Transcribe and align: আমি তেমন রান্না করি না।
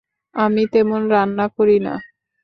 আমি 0.35 0.63
তেমন 0.73 1.01
রান্না 1.11 1.45
করি 1.57 1.77
না। 1.85 1.93